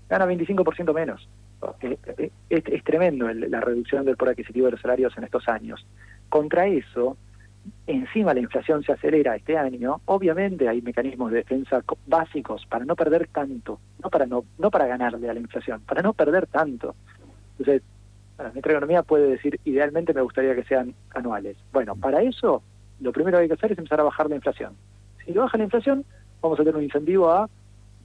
gana 0.09 0.27
25% 0.27 0.95
menos. 0.95 1.29
Eh, 1.81 1.99
eh, 2.19 2.31
es, 2.49 2.85
tremendo 2.85 3.33
la 3.33 3.61
reducción 3.61 4.05
del 4.05 4.17
poder 4.17 4.33
adquisitivo 4.33 4.67
de 4.67 4.73
los 4.73 4.81
salarios 4.81 5.17
en 5.17 5.25
estos 5.25 5.49
años. 5.49 5.87
Contra 6.29 6.67
eso, 6.67 7.17
encima 7.87 8.35
la 8.35 8.41
inflación 8.41 8.83
se 8.83 8.93
acelera 8.93 9.37
este 9.37 9.57
año, 9.57 10.01
obviamente 10.07 10.69
hay 10.69 10.83
mecanismos 10.83 11.31
de 11.31 11.39
defensa 11.39 11.83
básicos 12.07 12.67
para 12.67 12.85
no 12.85 12.97
perder 12.97 13.29
tanto, 13.29 13.79
no 14.03 14.11
para 14.11 14.27
no, 14.27 14.45
no 14.59 14.71
para 14.71 14.87
ganarle 14.87 15.29
a 15.29 15.35
la 15.35 15.41
inflación, 15.41 15.83
para 15.83 16.03
no 16.03 16.13
perder 16.13 16.47
tanto. 16.47 16.95
Entonces, 17.59 17.83
nuestra 18.39 18.73
economía 18.73 19.03
puede 19.03 19.29
decir, 19.29 19.61
idealmente 19.65 20.15
me 20.15 20.23
gustaría 20.23 20.55
que 20.55 20.65
sean 20.65 20.95
anuales. 21.15 21.57
Bueno, 21.73 21.95
para 21.95 22.23
eso, 22.23 22.63
lo 23.01 23.13
primero 23.13 23.39
que 23.39 23.43
hay 23.43 23.49
que 23.49 23.55
hacer 23.55 23.73
es 23.73 23.79
empezar 23.79 24.01
a 24.01 24.05
bajar 24.05 24.29
la 24.29 24.37
inflación. 24.37 24.75
Si 25.25 25.33
baja 25.33 25.59
la 25.59 25.65
inflación, 25.65 26.05
vamos 26.41 26.59
a 26.59 26.65
tener 26.65 26.77
un 26.77 26.83
incentivo 26.83 27.31
a 27.31 27.49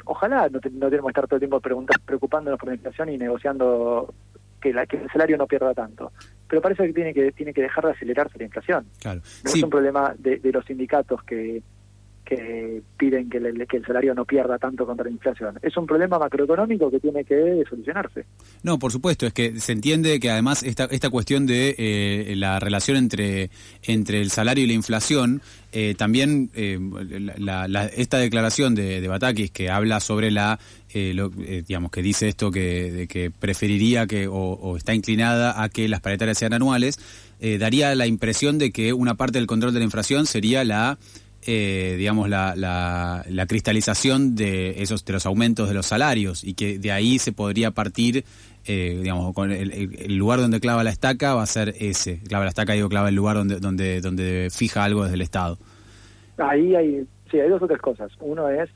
ojalá 0.07 0.49
no, 0.49 0.59
tenemos 0.59 0.89
que 0.89 1.07
estar 1.07 1.27
todo 1.27 1.35
el 1.35 1.41
tiempo 1.41 1.59
preocupándonos 1.59 2.59
por 2.59 2.69
la 2.69 2.75
inflación 2.75 3.09
y 3.09 3.17
negociando 3.17 4.13
que, 4.61 4.73
la, 4.73 4.85
que 4.85 4.97
el 4.97 5.09
salario 5.11 5.37
no 5.37 5.47
pierda 5.47 5.73
tanto. 5.73 6.11
Pero 6.47 6.61
parece 6.61 6.87
que 6.87 6.93
tiene 6.93 7.13
que 7.13 7.31
tiene 7.31 7.53
que 7.53 7.61
dejar 7.61 7.85
de 7.85 7.91
acelerarse 7.91 8.37
la 8.37 8.45
inflación. 8.45 8.87
Claro. 8.99 9.21
No 9.43 9.51
es 9.51 9.63
un 9.63 9.69
problema 9.69 10.15
de, 10.17 10.39
los 10.51 10.65
sindicatos 10.65 11.23
que, 11.23 11.61
que 12.27 12.81
piden 12.97 13.29
que, 13.29 13.39
que, 13.39 13.77
el 13.77 13.85
salario 13.85 14.13
no 14.13 14.25
pierda 14.25 14.57
tanto 14.57 14.85
contra 14.85 15.05
la 15.05 15.11
inflación. 15.11 15.57
Es 15.61 15.77
un 15.77 15.85
problema 15.85 16.19
macroeconómico 16.19 16.91
que 16.91 16.99
tiene 16.99 17.23
que 17.23 17.63
solucionarse. 17.69 18.25
No, 18.63 18.77
por 18.77 18.91
supuesto, 18.91 19.25
es 19.25 19.33
que 19.33 19.59
se 19.61 19.71
entiende 19.71 20.19
que 20.19 20.29
además 20.29 20.63
esta, 20.63 20.85
esta 20.85 21.09
cuestión 21.09 21.45
de 21.45 21.75
eh, 21.77 22.33
la 22.35 22.59
relación 22.59 22.97
entre, 22.97 23.49
entre 23.83 24.19
el 24.19 24.29
salario 24.29 24.65
y 24.65 24.67
la 24.67 24.73
inflación, 24.73 25.41
eh, 25.71 25.95
también 25.97 26.49
eh, 26.53 26.79
esta 27.95 28.17
declaración 28.17 28.75
de, 28.75 28.99
de, 28.99 29.07
Batakis 29.07 29.51
que 29.51 29.69
habla 29.69 30.01
sobre 30.01 30.29
la, 30.29 30.59
digamos, 30.93 31.91
que 31.91 32.01
dice 32.01 32.27
esto 32.27 32.51
que, 32.51 33.31
preferiría 33.39 34.05
que, 34.05 34.27
o, 34.29 34.75
está 34.75 34.93
inclinada 34.93 35.61
a 35.61 35.69
que 35.69 35.87
las 35.87 36.01
paritarias 36.01 36.37
sean 36.37 36.53
anuales, 36.53 36.99
daría 37.39 37.93
la 37.93 38.07
impresión 38.07 38.57
de 38.57 38.71
que 38.71 38.93
una 38.93 39.15
parte 39.15 39.37
del 39.37 39.47
control 39.47 39.73
de 39.73 39.79
la 39.79 39.85
inflación 39.85 40.25
sería 40.25 40.63
la 40.63 40.97
eh, 41.49 41.95
digamos, 41.97 42.27
la, 42.27 42.53
la, 42.57 43.45
cristalización 43.47 44.35
de 44.35 44.81
esos 44.81 45.05
de 45.05 45.13
los 45.13 45.25
aumentos 45.25 45.69
de 45.69 45.73
los 45.73 45.85
salarios 45.85 46.43
y 46.43 46.55
que 46.55 46.77
de 46.77 46.91
ahí 46.91 47.19
se 47.19 47.31
podría 47.31 47.71
partir, 47.71 48.25
eh, 48.65 48.99
digamos, 49.01 49.33
con 49.33 49.53
el, 49.53 50.17
lugar 50.17 50.39
donde 50.39 50.59
clava 50.59 50.83
la 50.83 50.89
estaca 50.89 51.35
va 51.35 51.43
a 51.43 51.45
ser 51.45 51.73
ese. 51.79 52.19
Clava 52.27 52.43
la 52.43 52.49
estaca, 52.49 52.73
digo, 52.73 52.89
clava 52.89 53.07
el 53.07 53.15
lugar 53.15 53.37
donde, 53.37 53.61
donde, 53.61 54.01
donde 54.01 54.49
fija 54.51 54.83
algo 54.83 55.03
desde 55.03 55.15
el 55.15 55.21
Estado. 55.21 55.57
Ahí 56.37 56.75
hay, 56.75 57.07
sí, 57.31 57.39
hay 57.39 57.47
dos 57.47 57.61
o 57.61 57.67
tres 57.67 57.79
cosas. 57.79 58.11
Uno 58.19 58.49
es, 58.49 58.69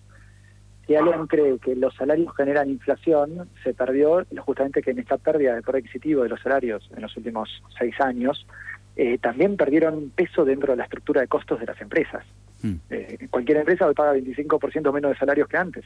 si 0.88 0.96
alguien 0.96 1.28
cree 1.28 1.60
que 1.60 1.76
los 1.76 1.94
salarios 1.96 2.34
generan 2.38 2.70
inflación, 2.70 3.50
se 3.66 3.74
perdió 3.74 4.26
justamente 4.46 4.82
que 4.82 4.92
en 4.92 5.00
esta 5.00 5.18
pérdida 5.18 5.56
de 5.56 5.62
poder 5.62 5.82
adquisitivo 5.82 6.24
de 6.24 6.30
los 6.30 6.40
salarios 6.40 6.90
en 6.96 7.02
los 7.02 7.18
últimos 7.18 7.50
seis 7.78 8.00
años, 8.00 8.48
eh, 8.96 9.18
también 9.18 9.58
perdieron 9.58 10.10
peso 10.12 10.46
dentro 10.46 10.72
de 10.72 10.78
la 10.78 10.84
estructura 10.84 11.20
de 11.20 11.28
costos 11.28 11.60
de 11.60 11.66
las 11.66 11.82
empresas. 11.82 12.24
Mm. 12.62 12.76
Eh, 12.90 13.28
cualquier 13.30 13.58
empresa 13.58 13.88
hoy 13.88 13.94
paga 13.94 14.14
25% 14.14 14.94
menos 14.94 15.12
de 15.12 15.18
salarios 15.18 15.48
que 15.48 15.58
antes, 15.58 15.86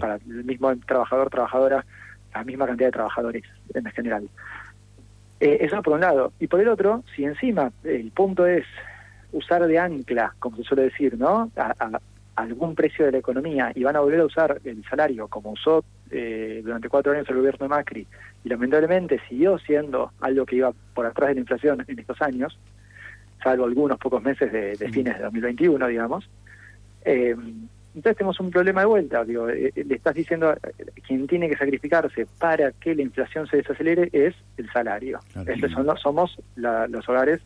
para 0.00 0.16
el 0.16 0.44
mismo 0.44 0.74
trabajador, 0.86 1.30
trabajadora, 1.30 1.84
la 2.34 2.44
misma 2.44 2.66
cantidad 2.66 2.88
de 2.88 2.92
trabajadores 2.92 3.44
en 3.74 3.84
general. 3.86 4.28
Eh, 5.40 5.58
eso 5.60 5.82
por 5.82 5.94
un 5.94 6.00
lado. 6.00 6.32
Y 6.40 6.46
por 6.46 6.60
el 6.60 6.68
otro, 6.68 7.04
si 7.14 7.24
encima 7.24 7.70
el 7.84 8.10
punto 8.12 8.46
es 8.46 8.64
usar 9.32 9.66
de 9.66 9.78
ancla, 9.78 10.34
como 10.38 10.56
se 10.56 10.62
suele 10.62 10.84
decir, 10.84 11.18
¿no? 11.18 11.50
A, 11.56 12.00
algún 12.36 12.74
precio 12.74 13.04
de 13.04 13.12
la 13.12 13.18
economía 13.18 13.70
y 13.76 13.84
van 13.84 13.94
a 13.94 14.00
volver 14.00 14.18
a 14.18 14.24
usar 14.24 14.60
el 14.64 14.84
salario 14.90 15.28
como 15.28 15.52
usó 15.52 15.84
eh, 16.10 16.62
durante 16.64 16.88
cuatro 16.88 17.12
años 17.12 17.28
el 17.28 17.36
gobierno 17.36 17.64
de 17.64 17.68
Macri 17.68 18.08
y 18.42 18.48
lamentablemente 18.48 19.20
siguió 19.28 19.56
siendo 19.58 20.10
algo 20.20 20.44
que 20.44 20.56
iba 20.56 20.72
por 20.94 21.06
atrás 21.06 21.28
de 21.28 21.34
la 21.34 21.40
inflación 21.42 21.84
en 21.86 21.96
estos 21.96 22.20
años, 22.20 22.58
salvo 23.44 23.66
algunos 23.66 23.98
pocos 23.98 24.22
meses 24.22 24.50
de, 24.50 24.76
fines 24.90 25.16
de 25.18 25.22
2021, 25.22 25.86
digamos. 25.86 26.28
Eh, 27.04 27.36
entonces 27.94 28.16
tenemos 28.16 28.40
un 28.40 28.50
problema 28.50 28.80
de 28.80 28.86
vuelta, 28.86 29.24
digo, 29.24 29.48
eh, 29.48 29.70
eh, 29.76 29.84
le 29.84 29.94
estás 29.94 30.14
diciendo 30.14 30.48
a 30.48 30.58
quien 31.06 31.28
tiene 31.28 31.48
que 31.48 31.56
sacrificarse 31.56 32.26
para 32.38 32.72
que 32.72 32.94
la 32.94 33.02
inflación 33.02 33.46
se 33.46 33.58
desacelere 33.58 34.08
es 34.12 34.34
el 34.56 34.68
salario. 34.72 35.20
Estos 35.46 35.70
son 35.70 35.86
los, 35.86 36.00
somos 36.00 36.36
los 36.56 37.08
hogares 37.08 37.40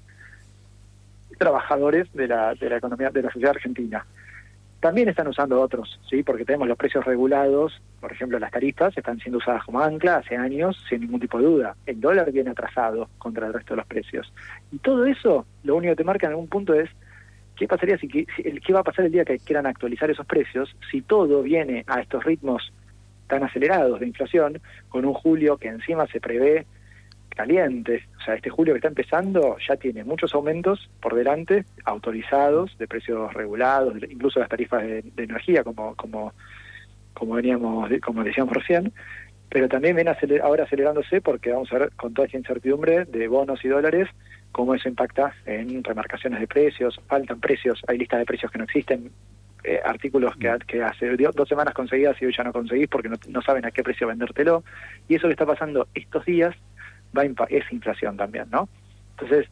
trabajadores 1.37 2.11
de 2.14 2.28
la, 2.28 2.55
de 2.55 2.71
la 2.71 2.78
economía 2.78 3.11
de 3.11 3.23
la 3.23 3.31
sociedad 3.31 3.55
argentina. 3.57 4.07
También 4.80 5.08
están 5.08 5.26
usando 5.26 5.61
otros, 5.61 5.99
sí, 6.08 6.23
porque 6.23 6.44
tenemos 6.44 6.68
los 6.68 6.78
precios 6.78 7.04
regulados, 7.04 7.82
por 8.00 8.12
ejemplo, 8.12 8.38
las 8.38 8.52
tarifas 8.52 8.97
están 8.97 9.18
siendo 9.18 9.38
usadas 9.38 9.64
como 9.64 9.80
ancla 9.80 10.18
hace 10.18 10.37
años 10.37 10.80
sin 10.88 11.00
ningún 11.00 11.18
tipo 11.18 11.38
de 11.38 11.47
duda. 11.47 11.76
El 11.85 12.00
dólar 12.00 12.30
viene 12.30 12.50
atrasado 12.50 13.08
contra 13.18 13.49
el 13.49 13.54
resto 13.54 13.75
de 13.75 13.78
los 13.78 13.87
precios. 13.87 14.32
Y 14.70 14.78
todo 14.78 15.04
eso, 15.04 15.47
lo 15.64 15.75
único 15.75 15.92
que 15.92 15.97
te 15.97 16.04
marca 16.04 16.26
en 16.26 16.32
algún 16.32 16.47
punto 16.47 16.75
es 16.75 16.88
qué 17.56 17.66
pasaría 17.66 17.99
si, 17.99 18.06
qué 18.06 18.73
va 18.73 18.80
a 18.80 18.85
pasar 18.85 19.06
el 19.06 19.12
día 19.12 19.25
que 19.25 19.40
quieran 19.40 19.66
actualizar 19.66 20.11
esos 20.11 20.26
precios 20.26 20.75
si 20.92 21.02
todo 21.02 21.42
viene 21.42 21.85
a 21.88 22.00
estos 22.00 22.23
ritmos 22.23 22.73
tan 23.26 23.42
acelerados 23.42 23.99
de 23.99 24.06
inflación 24.06 24.61
con 24.88 25.04
un 25.04 25.12
julio 25.12 25.56
que 25.58 25.68
encima 25.68 26.06
se 26.06 26.20
prevé 26.20 26.66
caliente. 27.38 28.02
O 28.21 28.25
sea, 28.25 28.35
este 28.35 28.50
julio 28.50 28.75
que 28.75 28.78
está 28.78 28.88
empezando 28.88 29.57
ya 29.66 29.76
tiene 29.76 30.02
muchos 30.02 30.35
aumentos 30.35 30.90
por 31.00 31.14
delante, 31.14 31.64
autorizados, 31.85 32.76
de 32.78 32.88
precios 32.88 33.33
regulados, 33.33 33.95
incluso 34.11 34.40
las 34.40 34.49
tarifas 34.49 34.83
de, 34.83 35.04
energía, 35.16 35.62
como, 35.62 35.95
como, 35.95 36.33
como 37.14 37.35
veníamos, 37.35 37.88
como 38.04 38.25
decíamos 38.25 38.54
recién, 38.54 38.92
pero 39.49 39.68
también 39.68 39.95
viene 39.95 40.12
ahora 40.42 40.64
acelerándose 40.64 41.21
porque 41.21 41.52
vamos 41.52 41.73
a 41.73 41.78
ver 41.78 41.92
con 41.92 42.12
toda 42.12 42.26
esta 42.26 42.38
incertidumbre 42.38 43.04
de 43.04 43.28
bonos 43.28 43.64
y 43.64 43.68
dólares 43.68 44.09
cómo 44.50 44.75
eso 44.75 44.88
impacta 44.88 45.33
en 45.47 45.85
remarcaciones 45.85 46.40
de 46.40 46.49
precios, 46.49 47.00
faltan 47.07 47.38
precios, 47.38 47.80
hay 47.87 47.99
listas 47.99 48.18
de 48.18 48.26
precios 48.26 48.50
que 48.50 48.59
no 48.59 48.64
existen, 48.64 49.12
eh, 49.62 49.80
artículos 49.85 50.35
que, 50.37 50.52
que, 50.66 50.83
hace 50.83 51.16
dos 51.16 51.49
semanas 51.49 51.75
conseguías 51.75 52.21
y 52.21 52.26
hoy 52.26 52.35
ya 52.37 52.42
no 52.42 52.52
conseguís 52.52 52.88
porque 52.88 53.09
no, 53.09 53.16
no, 53.28 53.42
saben 53.42 53.64
a 53.66 53.71
qué 53.71 53.83
precio 53.83 54.07
vendértelo. 54.07 54.64
Y 55.09 55.16
eso 55.16 55.28
que 55.28 55.33
está 55.33 55.47
pasando 55.47 55.87
estos 55.95 56.25
días 56.25 56.54
va 57.18 57.46
es 57.48 57.72
inflación 57.72 58.16
también, 58.16 58.46
¿no? 58.50 58.68
Entonces, 59.10 59.46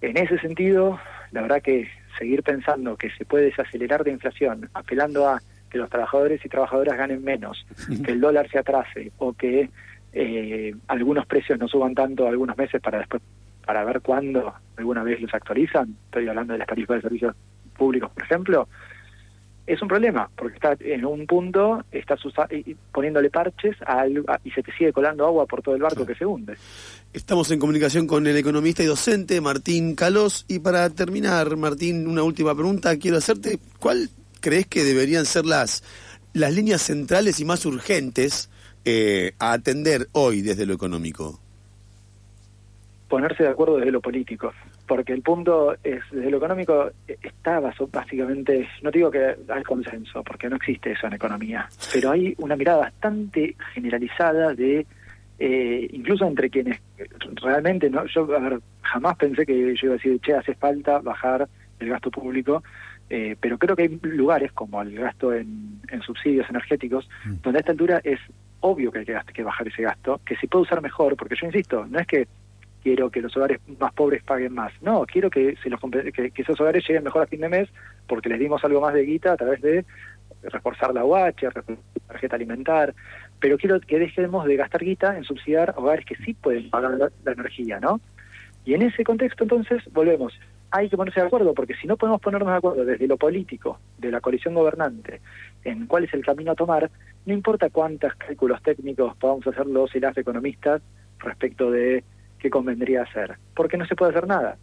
en 0.00 0.16
ese 0.16 0.38
sentido, 0.38 0.98
la 1.32 1.42
verdad 1.42 1.62
que 1.62 1.88
seguir 2.18 2.42
pensando 2.42 2.96
que 2.96 3.10
se 3.10 3.24
puede 3.24 3.46
desacelerar 3.46 4.04
de 4.04 4.10
inflación, 4.10 4.68
apelando 4.74 5.28
a 5.28 5.40
que 5.70 5.78
los 5.78 5.90
trabajadores 5.90 6.44
y 6.44 6.48
trabajadoras 6.48 6.96
ganen 6.96 7.22
menos, 7.22 7.66
que 8.04 8.12
el 8.12 8.20
dólar 8.20 8.48
se 8.50 8.58
atrase 8.58 9.12
o 9.18 9.32
que 9.32 9.70
eh, 10.12 10.74
algunos 10.88 11.26
precios 11.26 11.58
no 11.58 11.68
suban 11.68 11.94
tanto 11.94 12.26
algunos 12.26 12.56
meses 12.56 12.80
para 12.80 12.98
después 12.98 13.22
para 13.64 13.84
ver 13.84 14.00
cuándo 14.00 14.54
alguna 14.78 15.02
vez 15.02 15.20
los 15.20 15.34
actualizan, 15.34 15.94
estoy 16.06 16.26
hablando 16.26 16.54
de 16.54 16.60
las 16.60 16.68
tarifas 16.68 16.96
de 16.96 17.02
servicios 17.02 17.36
públicos, 17.76 18.10
por 18.12 18.22
ejemplo, 18.22 18.66
es 19.68 19.82
un 19.82 19.88
problema, 19.88 20.30
porque 20.34 20.54
está 20.54 20.76
en 20.80 21.04
un 21.04 21.26
punto, 21.26 21.84
estás 21.92 22.20
poniéndole 22.90 23.28
parches 23.28 23.76
a, 23.86 24.06
y 24.08 24.50
se 24.50 24.62
te 24.62 24.72
sigue 24.72 24.94
colando 24.94 25.26
agua 25.26 25.44
por 25.44 25.60
todo 25.60 25.74
el 25.74 25.82
barco 25.82 26.06
que 26.06 26.14
se 26.14 26.24
hunde. 26.24 26.56
Estamos 27.12 27.50
en 27.50 27.58
comunicación 27.58 28.06
con 28.06 28.26
el 28.26 28.36
economista 28.38 28.82
y 28.82 28.86
docente 28.86 29.42
Martín 29.42 29.94
Calos. 29.94 30.46
Y 30.48 30.60
para 30.60 30.88
terminar, 30.88 31.54
Martín, 31.58 32.06
una 32.06 32.22
última 32.22 32.54
pregunta 32.54 32.96
quiero 32.96 33.18
hacerte. 33.18 33.58
¿Cuál 33.78 34.08
crees 34.40 34.66
que 34.66 34.84
deberían 34.84 35.26
ser 35.26 35.44
las, 35.44 35.84
las 36.32 36.54
líneas 36.54 36.80
centrales 36.80 37.38
y 37.38 37.44
más 37.44 37.66
urgentes 37.66 38.48
eh, 38.86 39.32
a 39.38 39.52
atender 39.52 40.08
hoy 40.12 40.40
desde 40.40 40.64
lo 40.64 40.72
económico? 40.72 41.40
Ponerse 43.10 43.42
de 43.42 43.50
acuerdo 43.50 43.76
desde 43.76 43.92
lo 43.92 44.00
político 44.00 44.50
porque 44.88 45.12
el 45.12 45.22
punto 45.22 45.74
es, 45.84 46.00
desde 46.10 46.30
lo 46.30 46.38
económico, 46.38 46.90
está 47.06 47.60
básicamente, 47.60 48.66
no 48.82 48.90
digo 48.90 49.10
que 49.10 49.36
hay 49.48 49.62
consenso, 49.62 50.24
porque 50.24 50.48
no 50.48 50.56
existe 50.56 50.92
eso 50.92 51.06
en 51.06 51.12
economía, 51.12 51.68
pero 51.92 52.10
hay 52.10 52.34
una 52.38 52.56
mirada 52.56 52.78
bastante 52.78 53.54
generalizada 53.74 54.54
de, 54.54 54.86
eh, 55.38 55.88
incluso 55.92 56.26
entre 56.26 56.48
quienes 56.48 56.80
realmente, 57.42 57.90
no 57.90 58.06
yo 58.06 58.26
jamás 58.80 59.16
pensé 59.16 59.44
que 59.44 59.76
yo 59.76 59.86
iba 59.86 59.94
a 59.94 59.98
decir, 59.98 60.18
che, 60.20 60.34
hace 60.34 60.54
falta 60.54 60.98
bajar 61.00 61.46
el 61.78 61.88
gasto 61.90 62.10
público, 62.10 62.64
eh, 63.10 63.36
pero 63.38 63.58
creo 63.58 63.76
que 63.76 63.82
hay 63.82 64.00
lugares 64.02 64.52
como 64.52 64.80
el 64.80 64.96
gasto 64.96 65.34
en, 65.34 65.80
subsidios 66.04 66.48
energéticos, 66.48 67.08
mm. 67.26 67.34
donde 67.42 67.58
a 67.58 67.60
esta 67.60 67.72
altura 67.72 68.00
es 68.02 68.20
obvio 68.60 68.90
que 68.90 69.00
hay 69.00 69.04
que, 69.04 69.18
que 69.34 69.42
bajar 69.42 69.68
ese 69.68 69.82
gasto, 69.82 70.20
que 70.24 70.36
se 70.36 70.48
puede 70.48 70.62
usar 70.62 70.80
mejor, 70.80 71.14
porque 71.16 71.36
yo 71.38 71.46
insisto, 71.46 71.86
no 71.86 71.98
es 71.98 72.06
que 72.06 72.26
quiero 72.88 73.10
que 73.10 73.20
los 73.20 73.36
hogares 73.36 73.60
más 73.78 73.92
pobres 73.92 74.22
paguen 74.22 74.54
más. 74.54 74.72
No, 74.80 75.04
quiero 75.04 75.28
que, 75.28 75.56
se 75.62 75.68
los, 75.68 75.78
que, 75.78 76.32
esos 76.34 76.58
hogares 76.58 76.82
lleguen 76.88 77.04
mejor 77.04 77.22
a 77.22 77.26
fin 77.26 77.42
de 77.42 77.50
mes 77.50 77.68
porque 78.06 78.30
les 78.30 78.38
dimos 78.38 78.64
algo 78.64 78.80
más 78.80 78.94
de 78.94 79.02
guita 79.02 79.32
a 79.32 79.36
través 79.36 79.60
de 79.60 79.84
reforzar 80.44 80.94
la 80.94 81.04
UH, 81.04 81.34
la 81.42 81.64
tarjeta 82.06 82.36
alimentar, 82.36 82.94
pero 83.40 83.58
quiero 83.58 83.78
que 83.78 83.98
dejemos 83.98 84.46
de 84.46 84.56
gastar 84.56 84.82
guita 84.82 85.18
en 85.18 85.24
subsidiar 85.24 85.74
hogares 85.76 86.06
que 86.06 86.16
sí 86.16 86.32
pueden 86.32 86.70
pagar 86.70 86.92
la, 86.92 87.32
energía, 87.32 87.78
¿no? 87.78 88.00
Y 88.64 88.72
en 88.72 88.80
ese 88.80 89.04
contexto 89.04 89.44
entonces 89.44 89.82
volvemos, 89.92 90.32
hay 90.70 90.88
que 90.88 90.96
ponerse 90.96 91.20
de 91.20 91.26
acuerdo, 91.26 91.52
porque 91.52 91.74
si 91.74 91.86
no 91.86 91.98
podemos 91.98 92.22
ponernos 92.22 92.48
de 92.48 92.56
acuerdo 92.56 92.86
desde 92.86 93.06
lo 93.06 93.18
político, 93.18 93.80
de 93.98 94.10
la 94.10 94.22
coalición 94.22 94.54
gobernante, 94.54 95.20
en 95.62 95.86
cuál 95.86 96.04
es 96.04 96.14
el 96.14 96.24
camino 96.24 96.52
a 96.52 96.54
tomar, 96.54 96.90
no 97.26 97.34
importa 97.34 97.68
cuántos 97.68 98.14
cálculos 98.14 98.62
técnicos 98.62 99.14
podamos 99.18 99.46
hacer 99.46 99.66
los 99.66 99.94
y 99.94 100.00
las 100.00 100.16
economistas 100.16 100.80
respecto 101.18 101.70
de 101.70 102.02
que 102.38 102.50
convendría 102.50 103.02
hacer, 103.02 103.36
porque 103.54 103.76
no 103.76 103.86
se 103.86 103.96
puede 103.96 104.12
hacer 104.12 104.26
nada. 104.26 104.56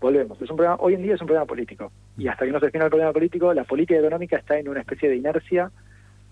Volvemos, 0.00 0.40
es 0.40 0.48
un 0.50 0.56
problema, 0.56 0.76
hoy 0.80 0.94
en 0.94 1.02
día 1.02 1.14
es 1.14 1.20
un 1.20 1.26
problema 1.26 1.46
político, 1.46 1.90
y 2.16 2.28
hasta 2.28 2.44
que 2.44 2.52
no 2.52 2.60
se 2.60 2.66
defina 2.66 2.84
el 2.84 2.90
problema 2.90 3.12
político, 3.12 3.52
la 3.52 3.64
política 3.64 3.98
económica 3.98 4.36
está 4.36 4.58
en 4.58 4.68
una 4.68 4.80
especie 4.80 5.08
de 5.08 5.16
inercia 5.16 5.70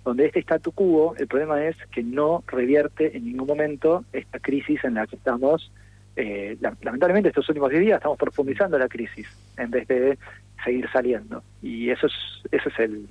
donde 0.04 0.26
este 0.26 0.38
statu 0.38 0.70
quo, 0.70 1.16
el 1.18 1.26
problema 1.26 1.64
es 1.64 1.76
que 1.90 2.04
no 2.04 2.44
revierte 2.46 3.16
en 3.16 3.24
ningún 3.24 3.48
momento 3.48 4.04
esta 4.12 4.38
crisis 4.38 4.84
en 4.84 4.94
la 4.94 5.04
que 5.04 5.16
estamos, 5.16 5.72
eh, 6.14 6.56
lamentablemente 6.60 7.30
estos 7.30 7.48
últimos 7.48 7.70
10 7.70 7.82
días 7.82 7.96
estamos 7.96 8.16
profundizando 8.16 8.78
la 8.78 8.88
crisis 8.88 9.26
en 9.56 9.70
vez 9.70 9.88
de 9.88 10.16
seguir 10.64 10.88
saliendo. 10.92 11.42
Y 11.60 11.90
eso 11.90 12.06
es, 12.06 12.12
eso 12.52 12.68
es 12.68 12.78
el, 12.78 13.08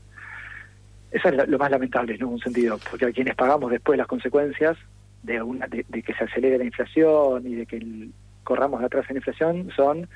eso 1.12 1.30
es 1.30 1.48
lo 1.50 1.58
más 1.58 1.70
lamentable 1.70 2.16
en 2.16 2.24
un 2.24 2.40
sentido, 2.40 2.80
porque 2.90 3.06
a 3.06 3.12
quienes 3.12 3.36
pagamos 3.36 3.72
después 3.72 3.98
las 3.98 4.08
consecuencias 4.08 4.78
de, 5.26 5.42
una, 5.42 5.68
de, 5.68 5.84
que 5.84 6.14
se 6.14 6.24
acelere 6.24 6.58
la 6.58 6.66
inflación 6.66 7.46
y 7.48 7.56
de 7.56 7.66
que 7.66 8.10
corramos 8.44 8.84
atrás 8.84 9.06
en 9.10 9.16
la 9.16 9.20
inflación 9.20 9.72
son 9.76 10.08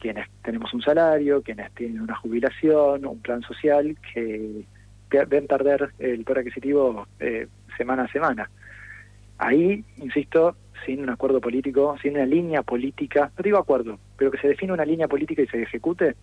quienes 0.00 0.28
tenemos 0.42 0.72
un 0.74 0.82
salario, 0.82 1.42
quienes 1.42 1.72
tienen 1.72 2.00
una 2.00 2.16
jubilación, 2.16 3.06
un 3.06 3.20
plan 3.20 3.42
social, 3.42 3.96
que 4.12 4.66
ven 5.28 5.46
perder 5.46 5.90
el 5.98 6.24
poder 6.24 6.40
adquisitivo 6.40 7.06
eh, 7.20 7.46
semana 7.76 8.04
a 8.04 8.08
semana. 8.08 8.50
Ahí, 9.38 9.84
insisto, 9.98 10.56
sin 10.84 11.02
un 11.02 11.10
acuerdo 11.10 11.40
político, 11.40 11.96
sin 12.02 12.14
una 12.14 12.26
línea 12.26 12.62
política, 12.62 13.30
no 13.36 13.42
digo 13.42 13.58
acuerdo, 13.58 13.98
pero 14.16 14.30
que 14.30 14.38
se 14.38 14.48
define 14.48 14.72
una 14.72 14.84
línea 14.84 15.08
política 15.08 15.42
y 15.42 15.46
se 15.46 15.62
ejecute, 15.62 16.14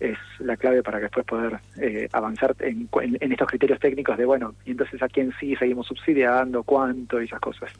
es 0.00 0.18
la 0.40 0.56
clave 0.56 0.82
para 0.82 0.98
que 0.98 1.04
después 1.04 1.26
poder 1.26 1.58
eh, 1.80 2.08
avanzar 2.12 2.54
en, 2.60 2.88
en, 3.02 3.32
estos 3.32 3.48
criterios 3.48 3.80
técnicos 3.80 4.18
de, 4.18 4.24
bueno, 4.24 4.54
y 4.64 4.72
entonces 4.72 5.02
a 5.02 5.08
quién 5.08 5.32
sí 5.40 5.56
seguimos 5.56 5.86
subsidiando, 5.86 6.62
cuánto 6.62 7.20
y 7.20 7.24
esas 7.24 7.40
cosas. 7.40 7.70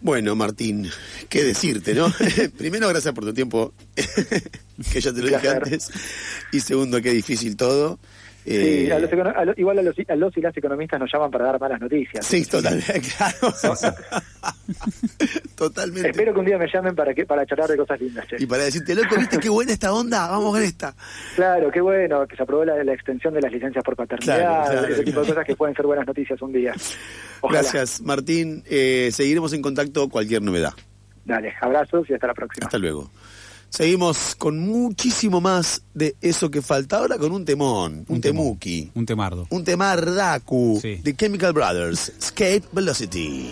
Bueno, 0.00 0.36
Martín, 0.36 0.88
qué 1.28 1.42
decirte, 1.42 1.94
¿no? 1.94 2.06
Primero, 2.58 2.88
gracias 2.88 3.12
por 3.14 3.24
tu 3.24 3.32
tiempo, 3.32 3.72
que 4.92 5.00
ya 5.00 5.12
te 5.12 5.20
lo 5.20 5.28
dije 5.28 5.48
antes. 5.48 5.90
Y 6.52 6.60
segundo, 6.60 7.02
qué 7.02 7.10
difícil 7.10 7.56
todo. 7.56 7.98
Sí, 8.44 8.54
eh, 8.54 9.08
igual 9.58 9.78
a 9.78 9.82
los, 9.82 10.36
y 10.36 10.40
las 10.40 10.56
economistas 10.56 10.98
nos 10.98 11.12
llaman 11.12 11.30
para 11.30 11.44
dar 11.46 11.60
malas 11.60 11.80
noticias. 11.82 12.24
Sí, 12.24 12.46
totalmente, 12.46 13.02
claro. 13.16 13.52
Totalmente. 15.58 16.10
Espero 16.10 16.32
que 16.32 16.38
un 16.38 16.46
día 16.46 16.56
me 16.56 16.66
llamen 16.72 16.94
para 16.94 17.12
que 17.12 17.26
para 17.26 17.44
charlar 17.44 17.68
de 17.68 17.76
cosas 17.76 18.00
lindas. 18.00 18.26
Y 18.38 18.46
para 18.46 18.64
decirte, 18.64 18.94
loco, 18.94 19.16
¿viste 19.18 19.38
qué 19.38 19.48
buena 19.48 19.72
esta 19.72 19.92
onda? 19.92 20.28
Vamos 20.28 20.52
con 20.52 20.62
esta. 20.62 20.94
Claro, 21.34 21.70
qué 21.70 21.80
bueno, 21.80 22.26
que 22.26 22.36
se 22.36 22.42
aprobó 22.42 22.64
la, 22.64 22.80
extensión 22.92 23.34
de 23.34 23.40
las 23.40 23.52
licencias 23.52 23.82
por 23.84 23.96
paternidad, 23.96 24.90
ese 24.90 25.02
tipo 25.02 25.20
de 25.20 25.28
cosas 25.28 25.44
que 25.44 25.56
pueden 25.56 25.74
ser 25.74 25.86
buenas 25.86 26.06
noticias 26.06 26.40
un 26.40 26.52
día. 26.52 26.72
Gracias, 27.42 28.00
Martín. 28.00 28.62
Eh, 28.66 29.10
seguiremos 29.12 29.52
en 29.52 29.62
contacto 29.62 30.08
cualquier 30.08 30.42
novedad. 30.42 30.72
Dale, 31.24 31.54
abrazos 31.60 32.08
y 32.08 32.14
hasta 32.14 32.28
la 32.28 32.34
próxima. 32.34 32.66
Hasta 32.66 32.78
luego. 32.78 33.10
Seguimos 33.68 34.34
con 34.34 34.58
muchísimo 34.58 35.42
más 35.42 35.82
de 35.92 36.16
eso 36.22 36.50
que 36.50 36.62
falta 36.62 36.98
ahora 36.98 37.18
con 37.18 37.32
un 37.32 37.44
temón, 37.44 38.06
un, 38.08 38.20
temuki. 38.20 38.90
Un 38.94 39.04
temardo. 39.04 39.46
Un 39.50 39.62
temardaku 39.62 40.80
de 40.80 41.14
Chemical 41.14 41.52
Brothers, 41.52 42.08
Escape 42.08 42.62
Velocity. 42.72 43.50